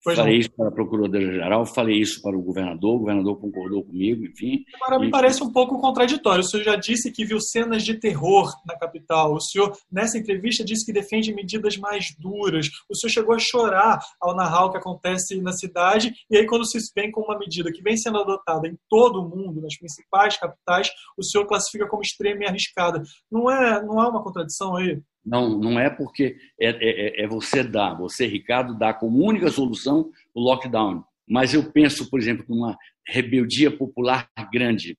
Pois 0.04 0.18
falei 0.18 0.34
não. 0.34 0.40
isso 0.40 0.50
para 0.54 0.68
a 0.68 0.72
Procuradora-Geral, 0.72 1.64
falei 1.64 1.98
isso 1.98 2.20
para 2.20 2.36
o 2.36 2.42
governador, 2.42 2.96
o 2.96 2.98
governador 2.98 3.40
concordou 3.40 3.82
comigo, 3.82 4.26
enfim. 4.26 4.62
Agora, 4.82 5.00
me 5.00 5.10
parece 5.10 5.42
um 5.42 5.50
pouco 5.50 5.80
contraditório. 5.80 6.42
O 6.42 6.46
senhor 6.46 6.62
já 6.62 6.76
disse 6.76 7.10
que 7.10 7.24
viu 7.24 7.40
cenas 7.40 7.82
de 7.82 7.94
terror 7.94 8.52
na 8.66 8.76
capital. 8.76 9.32
O 9.32 9.40
senhor, 9.40 9.74
nessa 9.90 10.18
entrevista, 10.18 10.62
disse 10.62 10.84
que 10.84 10.92
defende 10.92 11.32
medidas 11.32 11.78
mais 11.78 12.14
duras. 12.18 12.66
O 12.86 12.94
senhor 12.94 13.10
chegou 13.10 13.34
a 13.34 13.38
chorar 13.38 13.98
ao 14.20 14.36
narrar 14.36 14.66
o 14.66 14.70
que 14.70 14.76
acontece 14.76 15.40
na 15.40 15.52
cidade. 15.52 16.12
E 16.30 16.36
aí, 16.36 16.46
quando 16.46 16.66
se 16.66 16.78
vem 16.94 17.10
com 17.10 17.22
uma 17.22 17.38
medida 17.38 17.72
que 17.72 17.82
vem 17.82 17.96
sendo 17.96 18.18
adotada 18.18 18.68
em 18.68 18.76
todo 18.90 19.22
o 19.22 19.28
mundo, 19.28 19.62
nas 19.62 19.78
principais 19.78 20.36
capitais, 20.36 20.90
o 21.16 21.24
senhor 21.24 21.46
classifica 21.46 21.88
como 21.88 22.02
extrema 22.02 22.44
e 22.44 22.46
arriscada. 22.46 23.02
Não 23.32 23.50
é, 23.50 23.82
não 23.82 23.98
há 23.98 24.08
uma 24.10 24.22
contradição 24.22 24.76
aí? 24.76 25.00
Não, 25.24 25.58
não 25.58 25.80
é 25.80 25.88
porque 25.88 26.36
é, 26.60 26.68
é, 26.68 27.20
é, 27.20 27.24
é 27.24 27.26
você 27.26 27.62
dar, 27.62 27.94
você, 27.94 28.26
Ricardo, 28.26 28.78
dá 28.78 28.92
como 28.92 29.24
única 29.24 29.50
solução 29.50 30.10
o 30.34 30.40
lockdown. 30.40 31.02
Mas 31.26 31.54
eu 31.54 31.72
penso, 31.72 32.10
por 32.10 32.20
exemplo, 32.20 32.44
numa 32.48 32.76
rebeldia 33.06 33.70
popular 33.70 34.28
grande. 34.52 34.98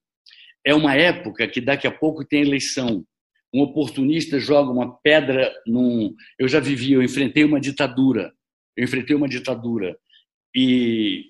É 0.66 0.74
uma 0.74 0.96
época 0.96 1.48
que 1.48 1.62
daqui 1.62 1.86
a 1.86 1.92
pouco 1.92 2.26
tem 2.26 2.42
eleição. 2.42 3.06
Um 3.54 3.62
oportunista 3.62 4.40
joga 4.40 4.72
uma 4.72 4.98
pedra 4.98 5.54
num. 5.68 6.14
Eu 6.40 6.48
já 6.48 6.60
vivi, 6.60 6.94
eu 6.94 7.04
enfrentei 7.04 7.44
uma 7.44 7.60
ditadura. 7.60 8.34
Eu 8.76 8.84
enfrentei 8.84 9.16
uma 9.16 9.30
ditadura. 9.30 9.96
E, 10.56 11.26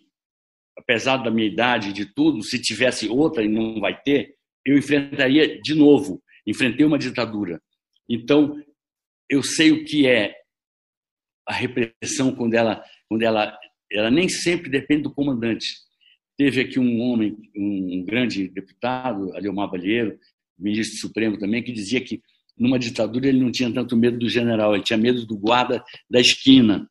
apesar 0.78 1.18
da 1.18 1.30
minha 1.30 1.48
idade 1.48 1.92
de 1.92 2.06
tudo, 2.06 2.42
se 2.42 2.60
tivesse 2.60 3.10
outra 3.10 3.44
e 3.44 3.50
não 3.50 3.82
vai 3.82 4.00
ter, 4.02 4.36
eu 4.66 4.78
enfrentaria 4.78 5.62
de 5.62 5.76
novo. 5.76 6.22
Enfrentei 6.48 6.86
uma 6.86 6.98
ditadura. 6.98 7.62
Então, 8.10 8.56
eu 9.30 9.44
sei 9.44 9.72
o 9.72 9.86
que 9.86 10.08
é 10.08 10.34
a 11.48 11.54
repressão 11.54 12.34
quando 12.36 12.54
ela, 12.54 12.84
quando 13.08 13.22
ela, 13.22 13.58
ela 13.92 14.10
nem 14.10 14.28
sempre 14.28 14.70
depende 14.70 15.04
do 15.04 15.14
comandante. 15.14 15.66
Teve 16.38 16.62
aqui 16.62 16.80
um 16.80 17.00
homem, 17.02 17.38
um 17.56 18.04
grande 18.04 18.48
deputado, 18.50 19.34
Aliomar 19.36 19.70
Balheiro, 19.70 20.20
ministro 20.58 20.98
supremo 21.00 21.38
também, 21.38 21.64
que 21.64 21.72
dizia 21.72 22.02
que 22.02 22.22
numa 22.58 22.80
ditadura 22.80 23.28
ele 23.28 23.40
não 23.40 23.52
tinha 23.52 23.72
tanto 23.72 23.96
medo 23.96 24.18
do 24.18 24.30
general, 24.30 24.74
ele 24.74 24.84
tinha 24.84 24.98
medo 24.98 25.26
do 25.26 25.38
guarda 25.38 25.84
da 26.10 26.20
esquina. 26.20 26.90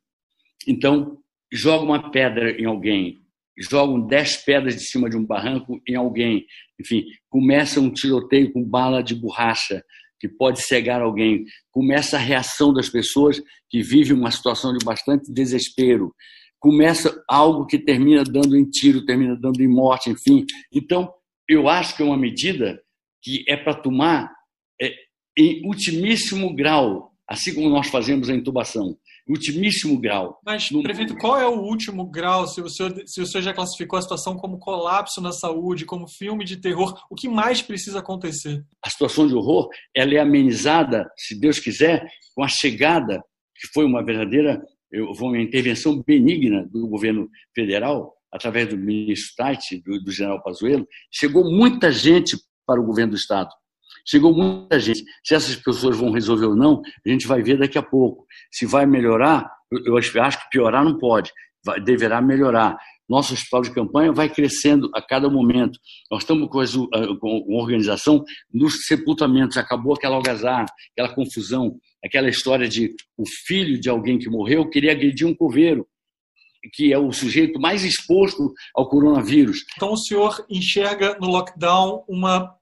Então, 0.67 1.19
joga 1.53 1.85
uma 1.85 2.11
pedra 2.11 2.51
em 2.61 2.65
alguém, 2.65 3.21
jogam 3.59 4.07
dez 4.07 4.37
pedras 4.37 4.75
de 4.75 4.83
cima 4.83 5.09
de 5.09 5.17
um 5.17 5.25
barranco 5.25 5.81
em 5.87 5.95
alguém, 5.95 6.47
enfim, 6.81 7.05
começa 7.29 7.81
um 7.81 7.93
tiroteio 7.93 8.53
com 8.53 8.65
bala 8.65 9.03
de 9.03 9.15
borracha, 9.15 9.85
que 10.25 10.29
pode 10.29 10.63
cegar 10.63 11.03
alguém. 11.03 11.45
Começa 11.71 12.17
a 12.17 12.21
reação 12.21 12.73
das 12.73 12.89
pessoas 12.89 13.43
que 13.69 13.83
vivem 13.83 14.17
uma 14.17 14.31
situação 14.31 14.73
de 14.73 14.83
bastante 14.83 15.31
desespero. 15.31 16.15
Começa 16.59 17.23
algo 17.29 17.67
que 17.67 17.79
termina 17.79 18.25
dando 18.25 18.57
em 18.57 18.65
tiro, 18.65 19.05
termina 19.05 19.37
dando 19.37 19.61
em 19.61 19.69
morte, 19.69 20.09
enfim. 20.09 20.47
Então, 20.73 21.13
eu 21.47 21.69
acho 21.69 21.95
que 21.95 22.03
é 22.03 22.07
uma 22.07 22.17
medida 22.17 22.81
que 23.23 23.45
é 23.47 23.55
para 23.55 23.75
tomar 23.75 24.33
é, 24.81 24.95
em 25.37 25.67
ultimíssimo 25.67 26.55
grau, 26.55 27.13
assim 27.29 27.55
como 27.55 27.69
nós 27.69 27.89
fazemos 27.89 28.31
a 28.31 28.35
intubação 28.35 28.97
ultimíssimo 29.29 29.99
grau. 29.99 30.39
Mas, 30.45 30.71
no... 30.71 30.83
prefeito, 30.83 31.17
qual 31.17 31.39
é 31.39 31.47
o 31.47 31.61
último 31.61 32.07
grau? 32.07 32.47
Se 32.47 32.61
o, 32.61 32.69
senhor, 32.69 32.95
se 33.07 33.21
o 33.21 33.27
senhor 33.27 33.43
já 33.43 33.55
classificou 33.55 33.99
a 33.99 34.03
situação 34.03 34.37
como 34.37 34.59
colapso 34.59 35.21
na 35.21 35.33
saúde, 35.33 35.85
como 35.85 36.09
filme 36.09 36.45
de 36.45 36.57
terror, 36.57 36.99
o 37.11 37.15
que 37.15 37.29
mais 37.29 37.63
precisa 37.63 38.01
acontecer? 38.01 38.65
A 38.83 38.91
situação 38.91 39.27
de 39.27 39.35
horror 39.35 39.69
ela 39.95 40.15
é 40.15 40.19
amenizada, 40.19 41.11
se 41.17 41.39
Deus 41.39 41.59
quiser, 41.59 42.07
com 42.35 42.43
a 42.43 42.49
chegada, 42.49 43.23
que 43.57 43.69
foi 43.73 43.85
uma 43.85 44.05
verdadeira 44.05 44.63
uma 45.21 45.41
intervenção 45.41 46.03
benigna 46.03 46.69
do 46.71 46.87
governo 46.87 47.29
federal, 47.55 48.15
através 48.33 48.69
do 48.69 48.77
ministro 48.77 49.35
Tati, 49.37 49.83
do, 49.83 50.03
do 50.03 50.13
general 50.13 50.43
Pazuello, 50.43 50.87
chegou 51.11 51.45
muita 51.51 51.91
gente 51.91 52.37
para 52.67 52.81
o 52.81 52.85
governo 52.85 53.13
do 53.13 53.19
Estado. 53.19 53.51
Chegou 54.07 54.35
muita 54.35 54.79
gente. 54.79 55.03
Se 55.25 55.35
essas 55.35 55.57
pessoas 55.57 55.97
vão 55.97 56.11
resolver 56.11 56.47
ou 56.47 56.57
não, 56.57 56.83
a 57.05 57.09
gente 57.09 57.27
vai 57.27 57.43
ver 57.43 57.59
daqui 57.59 57.79
a 57.79 57.83
pouco. 57.83 58.27
Se 58.53 58.67
vai 58.67 58.87
melhorar, 58.87 59.51
eu 59.85 59.97
acho 59.97 60.13
que 60.13 60.51
piorar 60.51 60.85
não 60.85 60.99
pode, 60.99 61.33
vai, 61.65 61.81
deverá 61.81 62.21
melhorar. 62.21 62.77
Nosso 63.09 63.35
hospital 63.35 63.63
de 63.63 63.71
campanha 63.71 64.13
vai 64.13 64.29
crescendo 64.29 64.91
a 64.95 65.03
cada 65.03 65.29
momento. 65.29 65.79
Nós 66.11 66.23
estamos 66.23 66.49
com, 66.49 66.61
as, 66.61 66.75
com 66.75 67.45
uma 67.47 67.63
organização 67.63 68.25
nos 68.53 68.87
sepultamentos. 68.87 69.57
Acabou 69.57 69.95
aquela 69.95 70.17
algazarra, 70.17 70.67
aquela 70.93 71.15
confusão, 71.15 71.77
aquela 72.03 72.29
história 72.29 72.67
de 72.67 72.95
o 73.17 73.25
filho 73.47 73.79
de 73.79 73.91
alguém 73.91 74.19
que 74.19 74.31
morreu 74.31 74.69
queria 74.69 74.93
agredir 74.93 75.27
um 75.27 75.35
coveiro 75.35 75.87
que 76.73 76.93
é 76.93 76.99
o 76.99 77.13
sujeito 77.13 77.61
mais 77.61 77.85
exposto 77.85 78.53
ao 78.75 78.89
coronavírus. 78.89 79.65
Então 79.77 79.93
o 79.93 79.99
senhor 79.99 80.45
enxerga 80.49 81.17
no 81.21 81.29
lockdown 81.29 82.05
uma 82.09 82.55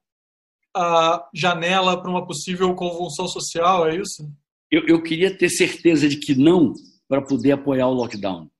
a 0.74 1.28
janela 1.34 2.00
para 2.00 2.10
uma 2.10 2.26
possível 2.26 2.74
convulsão 2.74 3.26
social, 3.28 3.86
é 3.88 3.96
isso? 3.96 4.30
Eu, 4.70 4.86
eu 4.86 5.02
queria 5.02 5.36
ter 5.36 5.50
certeza 5.50 6.08
de 6.08 6.16
que 6.16 6.34
não 6.34 6.72
para 7.08 7.20
poder 7.20 7.52
apoiar 7.52 7.88
o 7.88 7.94
lockdown. 7.94 8.50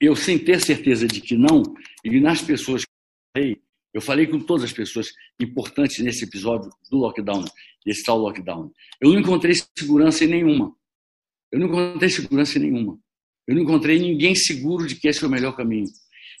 Eu, 0.00 0.14
sem 0.14 0.38
ter 0.38 0.60
certeza 0.60 1.06
de 1.06 1.20
que 1.20 1.36
não, 1.36 1.62
e 2.04 2.20
nas 2.20 2.40
pessoas 2.40 2.84
que 2.84 2.90
eu 2.90 3.42
falei, 3.42 3.62
eu 3.92 4.00
falei 4.00 4.26
com 4.26 4.38
todas 4.40 4.64
as 4.64 4.72
pessoas 4.72 5.08
importantes 5.40 5.98
nesse 5.98 6.24
episódio 6.24 6.70
do 6.90 6.96
lockdown, 6.96 7.44
desse 7.84 8.04
tal 8.04 8.18
lockdown. 8.18 8.70
Eu 9.00 9.12
não 9.12 9.20
encontrei 9.20 9.54
segurança 9.76 10.24
em 10.24 10.28
nenhuma. 10.28 10.72
Eu 11.52 11.58
não 11.58 11.66
encontrei 11.66 12.08
segurança 12.08 12.58
em 12.58 12.62
nenhuma. 12.62 12.98
Eu 13.46 13.56
não 13.56 13.62
encontrei 13.62 13.98
ninguém 13.98 14.34
seguro 14.34 14.86
de 14.86 14.94
que 14.94 15.08
esse 15.08 15.24
é 15.24 15.26
o 15.26 15.30
melhor 15.30 15.56
caminho. 15.56 15.86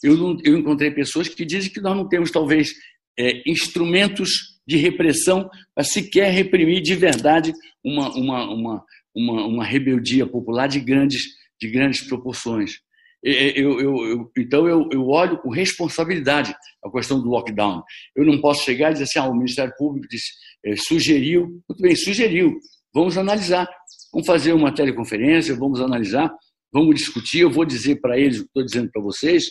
Eu, 0.02 0.16
não, 0.16 0.38
eu 0.44 0.56
encontrei 0.56 0.90
pessoas 0.90 1.28
que 1.28 1.44
dizem 1.44 1.72
que 1.72 1.80
nós 1.80 1.96
não 1.96 2.08
temos, 2.08 2.30
talvez, 2.30 2.72
é, 3.18 3.42
instrumentos 3.44 4.49
de 4.66 4.76
repressão 4.76 5.48
para 5.74 5.84
sequer 5.84 6.32
reprimir 6.32 6.82
de 6.82 6.94
verdade 6.94 7.52
uma, 7.84 8.10
uma, 8.14 8.50
uma, 8.50 8.84
uma, 9.14 9.46
uma 9.46 9.64
rebeldia 9.64 10.26
popular 10.26 10.66
de 10.66 10.80
grandes, 10.80 11.22
de 11.60 11.68
grandes 11.68 12.02
proporções. 12.02 12.74
Eu, 13.22 13.80
eu, 13.80 14.08
eu, 14.08 14.32
então, 14.38 14.66
eu, 14.66 14.88
eu 14.90 15.06
olho 15.08 15.38
com 15.38 15.50
responsabilidade 15.50 16.54
a 16.82 16.90
questão 16.90 17.20
do 17.20 17.28
lockdown. 17.28 17.82
Eu 18.16 18.24
não 18.24 18.40
posso 18.40 18.64
chegar 18.64 18.90
e 18.90 18.92
dizer 18.94 19.04
assim: 19.04 19.18
ah, 19.18 19.28
o 19.28 19.34
Ministério 19.34 19.74
Público 19.76 20.08
disse, 20.08 20.32
é, 20.64 20.74
sugeriu, 20.76 21.48
muito 21.68 21.82
bem, 21.82 21.94
sugeriu, 21.94 22.58
vamos 22.94 23.18
analisar, 23.18 23.68
vamos 24.10 24.26
fazer 24.26 24.54
uma 24.54 24.74
teleconferência, 24.74 25.54
vamos 25.54 25.80
analisar, 25.82 26.32
vamos 26.72 26.94
discutir. 26.94 27.40
Eu 27.40 27.50
vou 27.50 27.66
dizer 27.66 28.00
para 28.00 28.18
eles 28.18 28.38
o 28.38 28.42
que 28.42 28.48
estou 28.48 28.64
dizendo 28.64 28.90
para 28.90 29.02
vocês, 29.02 29.44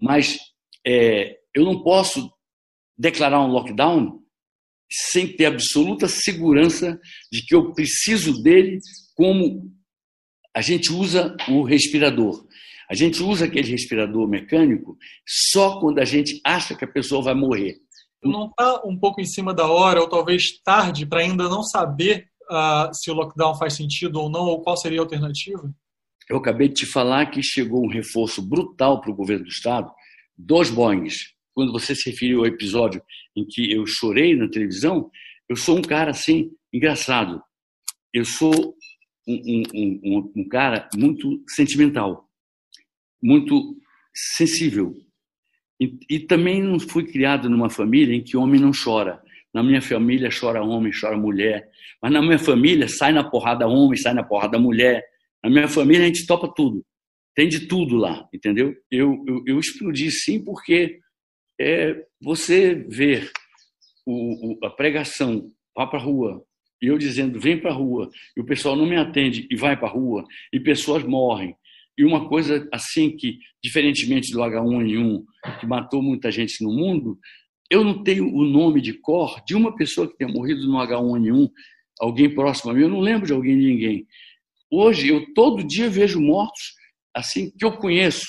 mas 0.00 0.38
é, 0.86 1.36
eu 1.52 1.64
não 1.64 1.82
posso 1.82 2.30
declarar 2.96 3.40
um 3.40 3.50
lockdown 3.50 4.20
sem 4.90 5.36
ter 5.36 5.46
absoluta 5.46 6.08
segurança 6.08 6.98
de 7.30 7.44
que 7.44 7.54
eu 7.54 7.72
preciso 7.72 8.42
dele 8.42 8.78
como 9.14 9.72
a 10.54 10.60
gente 10.60 10.92
usa 10.92 11.36
o 11.48 11.62
respirador. 11.62 12.46
A 12.88 12.94
gente 12.94 13.22
usa 13.22 13.46
aquele 13.46 13.70
respirador 13.70 14.28
mecânico 14.28 14.96
só 15.26 15.80
quando 15.80 15.98
a 15.98 16.04
gente 16.04 16.40
acha 16.44 16.74
que 16.74 16.84
a 16.84 16.90
pessoa 16.90 17.22
vai 17.22 17.34
morrer. 17.34 17.76
Não 18.22 18.46
está 18.46 18.82
um 18.84 18.98
pouco 18.98 19.20
em 19.20 19.26
cima 19.26 19.52
da 19.52 19.66
hora, 19.66 20.00
ou 20.00 20.08
talvez 20.08 20.60
tarde, 20.64 21.04
para 21.04 21.20
ainda 21.20 21.48
não 21.48 21.62
saber 21.62 22.28
uh, 22.50 22.92
se 22.94 23.10
o 23.10 23.14
lockdown 23.14 23.56
faz 23.56 23.74
sentido 23.74 24.20
ou 24.20 24.30
não, 24.30 24.46
ou 24.46 24.62
qual 24.62 24.76
seria 24.76 25.00
a 25.00 25.02
alternativa? 25.02 25.70
Eu 26.28 26.38
acabei 26.38 26.68
de 26.68 26.74
te 26.74 26.86
falar 26.86 27.26
que 27.26 27.42
chegou 27.42 27.84
um 27.84 27.90
reforço 27.90 28.42
brutal 28.42 29.00
para 29.00 29.10
o 29.10 29.14
governo 29.14 29.44
do 29.44 29.50
Estado, 29.50 29.90
dois 30.36 30.70
Boeings, 30.70 31.35
quando 31.56 31.72
você 31.72 31.94
se 31.94 32.10
referiu 32.10 32.40
ao 32.40 32.46
episódio 32.46 33.02
em 33.34 33.42
que 33.46 33.72
eu 33.72 33.86
chorei 33.86 34.36
na 34.36 34.46
televisão, 34.46 35.10
eu 35.48 35.56
sou 35.56 35.78
um 35.78 35.82
cara 35.82 36.10
assim, 36.10 36.50
engraçado. 36.70 37.42
Eu 38.12 38.26
sou 38.26 38.76
um, 39.26 39.62
um, 39.74 40.00
um, 40.04 40.32
um 40.36 40.48
cara 40.48 40.86
muito 40.94 41.42
sentimental, 41.48 42.28
muito 43.22 43.74
sensível. 44.14 44.94
E, 45.80 45.98
e, 46.10 46.20
também 46.20 46.62
não 46.62 46.78
fui 46.78 47.04
criado 47.06 47.48
numa 47.48 47.70
família 47.70 48.14
em 48.14 48.22
que 48.22 48.36
homem 48.36 48.60
não 48.60 48.70
chora. 48.72 49.22
Na 49.52 49.62
minha 49.62 49.80
família 49.80 50.28
chora 50.28 50.62
homem, 50.62 50.92
chora 50.92 51.16
mulher. 51.16 51.70
Mas 52.02 52.12
na 52.12 52.20
minha 52.20 52.38
família 52.38 52.86
sai 52.86 53.12
na 53.12 53.24
porrada 53.24 53.66
homem, 53.66 53.96
sai 53.96 54.12
na 54.12 54.22
porrada 54.22 54.58
mulher. 54.58 55.02
Na 55.42 55.48
minha 55.48 55.68
família 55.68 56.04
a 56.04 56.06
gente 56.06 56.26
topa 56.26 56.52
tudo. 56.54 56.84
Tem 57.34 57.48
de 57.48 57.66
tudo 57.66 57.96
lá, 57.96 58.28
entendeu? 58.32 58.74
Eu, 58.90 59.24
eu, 59.26 59.42
eu 59.46 59.58
explodi 59.58 60.10
sim 60.10 60.42
porque 60.42 61.00
é 61.60 62.04
você 62.20 62.74
ver 62.74 63.30
o, 64.04 64.52
o, 64.52 64.66
a 64.66 64.70
pregação, 64.70 65.50
vá 65.74 65.86
para 65.86 65.98
a 65.98 66.02
rua, 66.02 66.44
e 66.80 66.86
eu 66.86 66.98
dizendo, 66.98 67.40
vem 67.40 67.58
para 67.58 67.70
a 67.70 67.74
rua, 67.74 68.10
e 68.36 68.40
o 68.40 68.44
pessoal 68.44 68.76
não 68.76 68.86
me 68.86 68.96
atende 68.96 69.46
e 69.50 69.56
vai 69.56 69.76
para 69.76 69.88
a 69.88 69.92
rua, 69.92 70.24
e 70.52 70.60
pessoas 70.60 71.02
morrem. 71.02 71.56
E 71.98 72.04
uma 72.04 72.28
coisa 72.28 72.68
assim 72.72 73.16
que, 73.16 73.38
diferentemente 73.62 74.30
do 74.30 74.40
H1N1, 74.40 75.24
que 75.60 75.66
matou 75.66 76.02
muita 76.02 76.30
gente 76.30 76.62
no 76.62 76.70
mundo, 76.70 77.18
eu 77.70 77.82
não 77.82 78.02
tenho 78.02 78.32
o 78.32 78.44
nome 78.44 78.80
de 78.80 78.92
cor 78.92 79.42
de 79.46 79.54
uma 79.54 79.74
pessoa 79.74 80.06
que 80.06 80.16
tenha 80.16 80.30
morrido 80.30 80.66
no 80.66 80.78
H1N1, 80.78 81.50
alguém 81.98 82.32
próximo 82.32 82.70
a 82.70 82.74
mim, 82.74 82.82
eu 82.82 82.88
não 82.88 83.00
lembro 83.00 83.26
de 83.26 83.32
alguém 83.32 83.58
de 83.58 83.66
ninguém. 83.66 84.06
Hoje, 84.70 85.08
eu 85.08 85.32
todo 85.32 85.66
dia 85.66 85.88
vejo 85.88 86.20
mortos 86.20 86.74
assim 87.14 87.50
que 87.50 87.64
eu 87.64 87.72
conheço, 87.72 88.26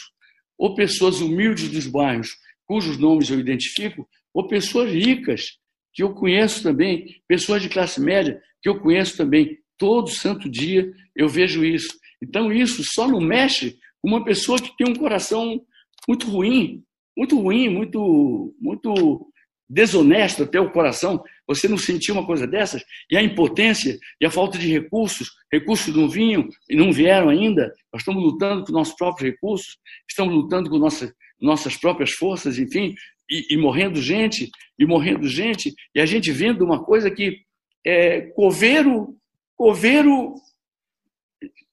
ou 0.57 0.73
pessoas 0.73 1.19
humildes 1.19 1.69
dos 1.69 1.87
bairros, 1.87 2.29
cujos 2.67 2.97
nomes 2.97 3.29
eu 3.29 3.39
identifico, 3.39 4.07
ou 4.33 4.47
pessoas 4.47 4.91
ricas, 4.91 5.57
que 5.93 6.03
eu 6.03 6.13
conheço 6.13 6.61
também, 6.61 7.07
pessoas 7.27 7.61
de 7.61 7.69
classe 7.69 7.99
média, 7.99 8.39
que 8.61 8.69
eu 8.69 8.79
conheço 8.79 9.17
também. 9.17 9.57
Todo 9.77 10.09
santo 10.09 10.49
dia 10.49 10.91
eu 11.15 11.27
vejo 11.27 11.65
isso. 11.65 11.97
Então, 12.21 12.51
isso 12.51 12.83
só 12.83 13.07
não 13.07 13.19
mexe 13.19 13.77
com 14.01 14.09
uma 14.09 14.23
pessoa 14.23 14.59
que 14.59 14.75
tem 14.77 14.87
um 14.87 14.95
coração 14.95 15.59
muito 16.07 16.27
ruim, 16.27 16.83
muito 17.17 17.39
ruim, 17.39 17.69
muito, 17.69 18.55
muito 18.59 19.27
desonesto 19.69 20.43
até 20.43 20.59
o 20.59 20.71
coração. 20.71 21.23
Você 21.47 21.67
não 21.67 21.77
sentiu 21.77 22.15
uma 22.15 22.25
coisa 22.25 22.47
dessas? 22.47 22.83
E 23.09 23.17
a 23.17 23.21
impotência 23.21 23.97
e 24.21 24.25
a 24.25 24.31
falta 24.31 24.57
de 24.57 24.71
recursos, 24.71 25.29
recursos 25.51 25.95
não 25.95 26.07
vinham 26.07 26.47
e 26.69 26.75
não 26.75 26.91
vieram 26.91 27.29
ainda. 27.29 27.73
Nós 27.91 28.01
estamos 28.01 28.23
lutando 28.23 28.63
com 28.63 28.71
nossos 28.71 28.95
próprios 28.95 29.31
recursos, 29.31 29.77
estamos 30.09 30.33
lutando 30.33 30.69
com 30.69 30.77
nossas, 30.77 31.11
nossas 31.39 31.77
próprias 31.77 32.11
forças, 32.11 32.57
enfim, 32.57 32.95
e, 33.29 33.53
e, 33.53 33.57
morrendo 33.57 34.01
gente, 34.01 34.49
e 34.77 34.85
morrendo 34.85 35.27
gente, 35.27 35.73
e 35.93 35.99
a 35.99 36.05
gente 36.05 36.31
vendo 36.31 36.63
uma 36.63 36.83
coisa 36.83 37.11
que 37.11 37.41
é, 37.85 38.21
coveiro, 38.21 39.15
coveiro 39.55 40.33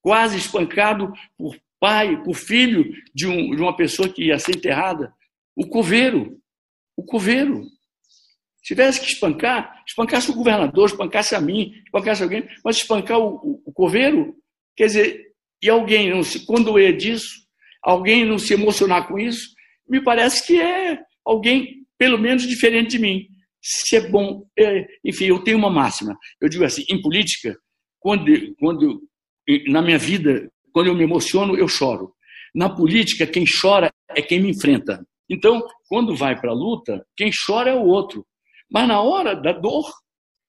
quase 0.00 0.36
espancado 0.36 1.12
por 1.36 1.56
pai, 1.80 2.22
por 2.22 2.34
filho 2.34 2.92
de, 3.14 3.26
um, 3.26 3.54
de 3.54 3.60
uma 3.60 3.76
pessoa 3.76 4.08
que 4.08 4.24
ia 4.24 4.38
ser 4.38 4.56
enterrada. 4.56 5.12
O 5.56 5.66
coveiro, 5.66 6.38
o 6.96 7.02
coveiro. 7.02 7.64
Se 8.56 8.68
tivesse 8.68 9.00
que 9.00 9.06
espancar, 9.06 9.82
espancasse 9.86 10.30
o 10.30 10.34
governador, 10.34 10.88
espancasse 10.88 11.34
a 11.34 11.40
mim, 11.40 11.72
espancasse 11.84 12.22
alguém, 12.22 12.48
mas 12.64 12.76
espancar 12.76 13.18
o, 13.18 13.34
o, 13.36 13.62
o 13.66 13.72
coveiro, 13.72 14.34
quer 14.76 14.86
dizer, 14.86 15.34
e 15.62 15.68
alguém 15.68 16.10
não 16.10 16.22
se 16.22 16.44
condoer 16.46 16.96
disso, 16.96 17.44
alguém 17.82 18.24
não 18.24 18.38
se 18.38 18.54
emocionar 18.54 19.06
com 19.06 19.18
isso, 19.18 19.53
me 19.88 20.02
parece 20.02 20.46
que 20.46 20.60
é 20.60 21.00
alguém, 21.24 21.86
pelo 21.98 22.18
menos, 22.18 22.46
diferente 22.46 22.90
de 22.90 22.98
mim. 22.98 23.26
Se 23.62 23.96
é 23.96 24.08
bom, 24.08 24.46
é, 24.58 24.86
enfim, 25.04 25.26
eu 25.26 25.42
tenho 25.42 25.58
uma 25.58 25.70
máxima. 25.70 26.16
Eu 26.40 26.48
digo 26.48 26.64
assim, 26.64 26.84
em 26.88 27.00
política, 27.00 27.56
quando, 27.98 28.24
quando 28.56 29.00
na 29.68 29.82
minha 29.82 29.98
vida, 29.98 30.50
quando 30.72 30.88
eu 30.88 30.94
me 30.94 31.04
emociono, 31.04 31.56
eu 31.56 31.68
choro. 31.68 32.14
Na 32.54 32.68
política, 32.68 33.26
quem 33.26 33.44
chora 33.44 33.90
é 34.10 34.22
quem 34.22 34.40
me 34.40 34.50
enfrenta. 34.50 35.04
Então, 35.28 35.66
quando 35.88 36.14
vai 36.14 36.38
para 36.38 36.50
a 36.50 36.54
luta, 36.54 37.04
quem 37.16 37.30
chora 37.46 37.70
é 37.70 37.74
o 37.74 37.86
outro. 37.86 38.26
Mas 38.70 38.86
na 38.86 39.00
hora 39.00 39.34
da 39.34 39.52
dor, 39.52 39.90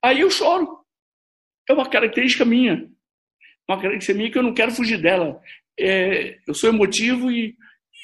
aí 0.03 0.19
eu 0.19 0.29
choro. 0.29 0.79
É 1.69 1.73
uma 1.73 1.89
característica 1.89 2.45
minha. 2.45 2.89
Uma 3.67 3.77
característica 3.77 4.13
minha 4.13 4.31
que 4.31 4.37
eu 4.37 4.43
não 4.43 4.53
quero 4.53 4.71
fugir 4.71 5.01
dela. 5.01 5.39
É, 5.79 6.37
eu 6.47 6.53
sou 6.53 6.69
emotivo 6.69 7.31
e 7.31 7.55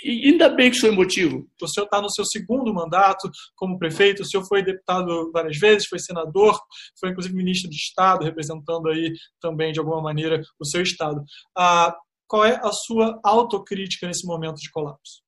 e 0.04 0.30
ainda 0.30 0.50
bem 0.50 0.72
que 0.72 0.78
sou 0.78 0.92
emotivo. 0.92 1.48
O 1.62 1.68
senhor 1.68 1.86
está 1.86 2.02
no 2.02 2.10
seu 2.10 2.26
segundo 2.26 2.74
mandato 2.74 3.30
como 3.56 3.78
prefeito, 3.78 4.22
o 4.22 4.26
senhor 4.26 4.46
foi 4.46 4.64
deputado 4.64 5.32
várias 5.32 5.58
vezes, 5.58 5.88
foi 5.88 6.00
senador, 6.00 6.60
foi 7.00 7.10
inclusive 7.10 7.36
ministro 7.36 7.70
de 7.70 7.76
Estado, 7.76 8.26
representando 8.26 8.90
aí 8.90 9.14
também, 9.40 9.72
de 9.72 9.80
alguma 9.80 10.02
maneira, 10.02 10.42
o 10.60 10.66
seu 10.66 10.82
Estado. 10.82 11.24
Ah, 11.58 11.96
qual 12.28 12.46
é 12.46 12.60
a 12.64 12.72
sua 12.72 13.20
autocrítica 13.24 14.08
nesse 14.08 14.26
momento 14.26 14.56
de 14.56 14.70
colapso? 14.72 15.22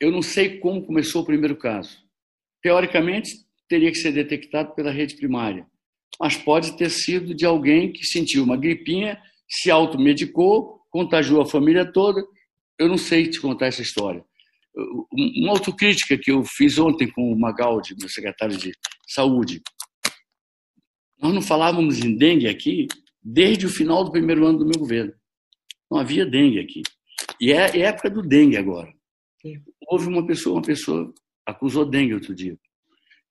Eu 0.00 0.10
não 0.10 0.22
sei 0.22 0.58
como 0.58 0.84
começou 0.84 1.22
o 1.22 1.26
primeiro 1.26 1.56
caso. 1.56 1.98
Teoricamente, 2.62 3.30
teria 3.68 3.90
que 3.90 3.98
ser 3.98 4.12
detectado 4.12 4.74
pela 4.74 4.90
rede 4.90 5.16
primária, 5.16 5.66
mas 6.20 6.36
pode 6.36 6.76
ter 6.76 6.90
sido 6.90 7.34
de 7.34 7.46
alguém 7.46 7.92
que 7.92 8.04
sentiu 8.04 8.44
uma 8.44 8.56
gripinha, 8.56 9.20
se 9.48 9.70
automedicou, 9.70 10.80
contagiou 10.90 11.40
a 11.40 11.46
família 11.46 11.90
toda 11.90 12.22
eu 12.78 12.88
não 12.88 12.98
sei 12.98 13.28
te 13.28 13.40
contar 13.40 13.66
essa 13.66 13.82
história. 13.82 14.24
Uma 15.12 15.52
autocrítica 15.52 16.18
que 16.18 16.30
eu 16.30 16.44
fiz 16.44 16.78
ontem 16.78 17.10
com 17.10 17.32
o 17.32 17.38
Magaldi, 17.38 17.94
meu 17.98 18.08
secretário 18.08 18.56
de 18.56 18.72
Saúde. 19.06 19.62
Nós 21.20 21.32
não 21.32 21.40
falávamos 21.40 21.98
em 22.04 22.14
dengue 22.14 22.46
aqui 22.46 22.86
desde 23.22 23.66
o 23.66 23.70
final 23.70 24.04
do 24.04 24.12
primeiro 24.12 24.46
ano 24.46 24.58
do 24.58 24.66
meu 24.66 24.78
governo. 24.78 25.12
Não 25.90 25.98
havia 25.98 26.26
dengue 26.26 26.60
aqui. 26.60 26.82
E 27.40 27.52
é, 27.52 27.76
é 27.76 27.80
época 27.80 28.10
do 28.10 28.22
dengue 28.22 28.56
agora. 28.56 28.92
Houve 29.88 30.08
uma 30.08 30.26
pessoa, 30.26 30.56
uma 30.56 30.62
pessoa 30.62 31.12
acusou 31.46 31.88
dengue 31.88 32.14
outro 32.14 32.34
dia. 32.34 32.58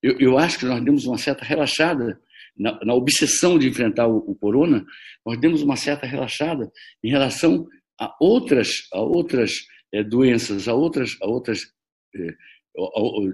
Eu, 0.02 0.18
eu 0.18 0.38
acho 0.38 0.58
que 0.58 0.64
nós 0.64 0.82
demos 0.82 1.06
uma 1.06 1.18
certa 1.18 1.44
relaxada 1.44 2.20
na, 2.56 2.78
na 2.84 2.94
obsessão 2.94 3.58
de 3.58 3.68
enfrentar 3.68 4.06
o, 4.08 4.18
o 4.18 4.34
corona, 4.34 4.84
nós 5.24 5.38
demos 5.38 5.62
uma 5.62 5.76
certa 5.76 6.06
relaxada 6.06 6.70
em 7.04 7.10
relação 7.10 7.66
a 7.98 8.14
outras, 8.20 8.88
a 8.92 9.00
outras 9.00 9.52
é, 9.92 10.02
doenças, 10.02 10.68
a 10.68 10.74
outras, 10.74 11.16
a 11.22 11.26
outras 11.26 11.60
é, 12.14 12.34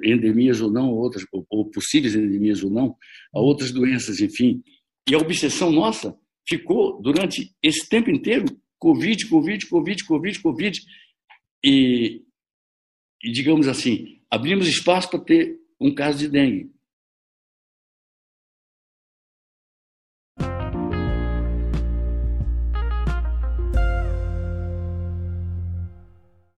endemias 0.05 0.61
ou 0.61 0.71
não, 0.71 0.91
outras, 0.91 1.25
ou, 1.51 1.71
possíveis 1.71 2.15
endemias 2.15 2.63
ou 2.63 2.71
não, 2.71 2.97
a 3.35 3.41
outras 3.41 3.73
doenças, 3.73 4.21
enfim. 4.21 4.63
E 5.09 5.15
a 5.15 5.19
obsessão 5.19 5.73
nossa 5.73 6.17
ficou 6.49 7.01
durante 7.03 7.53
esse 7.63 7.89
tempo 7.89 8.11
inteiro 8.11 8.45
Covid, 8.79 9.29
Covid, 9.29 9.67
Covid, 9.69 10.05
Covid, 10.05 10.43
Covid. 10.43 10.81
E, 11.65 12.23
e 13.23 13.33
digamos 13.33 13.69
assim, 13.69 14.21
abrimos 14.31 14.67
espaço 14.67 15.11
para 15.11 15.21
ter 15.21 15.57
um 15.81 15.95
caso 15.95 16.19
de 16.19 16.29
dengue. 16.29 16.71